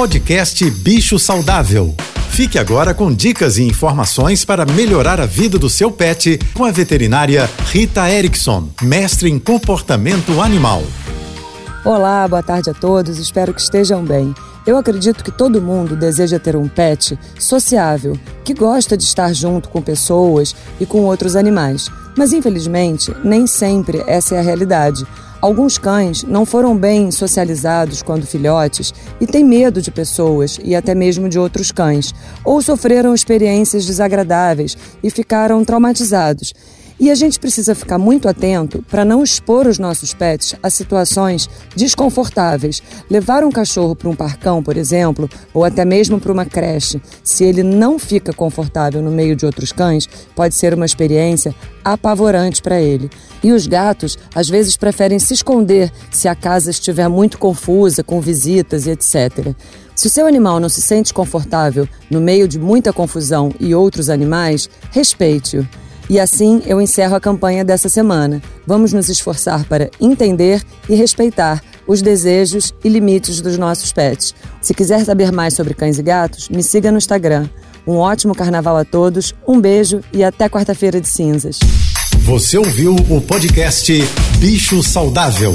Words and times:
Podcast 0.00 0.70
Bicho 0.70 1.18
Saudável. 1.18 1.94
Fique 2.30 2.58
agora 2.58 2.94
com 2.94 3.12
dicas 3.12 3.58
e 3.58 3.64
informações 3.64 4.46
para 4.46 4.64
melhorar 4.64 5.20
a 5.20 5.26
vida 5.26 5.58
do 5.58 5.68
seu 5.68 5.92
pet 5.92 6.40
com 6.54 6.64
a 6.64 6.70
veterinária 6.70 7.46
Rita 7.66 8.10
Erickson, 8.10 8.70
mestre 8.80 9.28
em 9.28 9.38
comportamento 9.38 10.40
animal. 10.40 10.82
Olá, 11.84 12.26
boa 12.26 12.42
tarde 12.42 12.70
a 12.70 12.72
todos, 12.72 13.18
espero 13.18 13.52
que 13.52 13.60
estejam 13.60 14.02
bem. 14.02 14.34
Eu 14.66 14.78
acredito 14.78 15.22
que 15.22 15.30
todo 15.30 15.60
mundo 15.60 15.94
deseja 15.94 16.38
ter 16.38 16.56
um 16.56 16.66
pet 16.66 17.18
sociável, 17.38 18.18
que 18.42 18.54
gosta 18.54 18.96
de 18.96 19.04
estar 19.04 19.34
junto 19.34 19.68
com 19.68 19.82
pessoas 19.82 20.56
e 20.80 20.86
com 20.86 21.00
outros 21.00 21.36
animais. 21.36 21.90
Mas 22.16 22.32
infelizmente, 22.32 23.14
nem 23.22 23.46
sempre 23.46 24.02
essa 24.06 24.34
é 24.34 24.38
a 24.38 24.42
realidade. 24.42 25.06
Alguns 25.40 25.78
cães 25.78 26.22
não 26.22 26.44
foram 26.44 26.76
bem 26.76 27.10
socializados 27.10 28.02
quando 28.02 28.26
filhotes 28.26 28.92
e 29.18 29.26
têm 29.26 29.42
medo 29.42 29.80
de 29.80 29.90
pessoas 29.90 30.58
e 30.62 30.74
até 30.74 30.94
mesmo 30.94 31.30
de 31.30 31.38
outros 31.38 31.72
cães, 31.72 32.14
ou 32.44 32.60
sofreram 32.60 33.14
experiências 33.14 33.86
desagradáveis 33.86 34.76
e 35.02 35.10
ficaram 35.10 35.64
traumatizados. 35.64 36.52
E 37.00 37.10
a 37.10 37.14
gente 37.14 37.40
precisa 37.40 37.74
ficar 37.74 37.96
muito 37.96 38.28
atento 38.28 38.84
para 38.90 39.06
não 39.06 39.22
expor 39.22 39.66
os 39.66 39.78
nossos 39.78 40.12
pets 40.12 40.54
a 40.62 40.68
situações 40.68 41.48
desconfortáveis. 41.74 42.82
Levar 43.08 43.42
um 43.42 43.50
cachorro 43.50 43.96
para 43.96 44.10
um 44.10 44.14
parcão, 44.14 44.62
por 44.62 44.76
exemplo, 44.76 45.26
ou 45.54 45.64
até 45.64 45.82
mesmo 45.82 46.20
para 46.20 46.30
uma 46.30 46.44
creche, 46.44 47.00
se 47.24 47.42
ele 47.42 47.62
não 47.62 47.98
fica 47.98 48.34
confortável 48.34 49.00
no 49.00 49.10
meio 49.10 49.34
de 49.34 49.46
outros 49.46 49.72
cães, 49.72 50.06
pode 50.36 50.54
ser 50.54 50.74
uma 50.74 50.84
experiência 50.84 51.54
apavorante 51.82 52.60
para 52.60 52.78
ele. 52.78 53.08
E 53.42 53.50
os 53.50 53.66
gatos, 53.66 54.18
às 54.34 54.50
vezes, 54.50 54.76
preferem 54.76 55.18
se 55.18 55.32
esconder 55.32 55.90
se 56.10 56.28
a 56.28 56.34
casa 56.34 56.70
estiver 56.70 57.08
muito 57.08 57.38
confusa, 57.38 58.04
com 58.04 58.20
visitas 58.20 58.86
e 58.86 58.90
etc. 58.90 59.54
Se 59.96 60.06
o 60.06 60.10
seu 60.10 60.26
animal 60.26 60.60
não 60.60 60.68
se 60.68 60.82
sente 60.82 61.14
confortável 61.14 61.88
no 62.10 62.20
meio 62.20 62.46
de 62.46 62.58
muita 62.58 62.92
confusão 62.92 63.50
e 63.58 63.74
outros 63.74 64.10
animais, 64.10 64.68
respeite-o. 64.90 65.66
E 66.10 66.18
assim 66.18 66.60
eu 66.66 66.80
encerro 66.80 67.14
a 67.14 67.20
campanha 67.20 67.64
dessa 67.64 67.88
semana. 67.88 68.42
Vamos 68.66 68.92
nos 68.92 69.08
esforçar 69.08 69.64
para 69.66 69.88
entender 70.00 70.60
e 70.88 70.96
respeitar 70.96 71.62
os 71.86 72.02
desejos 72.02 72.74
e 72.82 72.88
limites 72.88 73.40
dos 73.40 73.56
nossos 73.56 73.92
pets. 73.92 74.34
Se 74.60 74.74
quiser 74.74 75.04
saber 75.04 75.30
mais 75.30 75.54
sobre 75.54 75.72
cães 75.72 76.00
e 76.00 76.02
gatos, 76.02 76.48
me 76.48 76.64
siga 76.64 76.90
no 76.90 76.98
Instagram. 76.98 77.48
Um 77.86 77.94
ótimo 77.96 78.34
carnaval 78.34 78.76
a 78.76 78.84
todos, 78.84 79.32
um 79.46 79.60
beijo 79.60 80.00
e 80.12 80.24
até 80.24 80.48
quarta-feira 80.48 81.00
de 81.00 81.06
cinzas. 81.06 81.60
Você 82.24 82.58
ouviu 82.58 82.96
o 83.08 83.20
podcast 83.20 83.92
Bicho 84.40 84.82
Saudável. 84.82 85.52